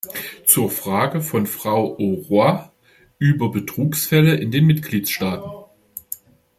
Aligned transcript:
Zur 0.47 0.71
Frage 0.71 1.21
von 1.21 1.45
Frau 1.45 1.93
Auroi 1.99 2.71
über 3.19 3.51
Betrugsfälle 3.51 4.33
in 4.35 4.49
den 4.49 4.65
Mitgliedstaaten. 4.65 5.51